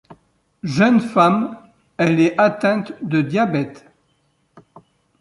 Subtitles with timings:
[0.63, 1.59] Jeune femme,
[1.97, 3.85] elle est atteinte de diabète.